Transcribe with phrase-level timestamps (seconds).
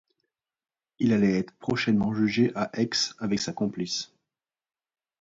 [0.97, 4.09] Il allait être prochainement jugé à Aix avec sa complice.